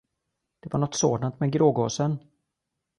[0.59, 2.17] Det var något sådant med grågåsen.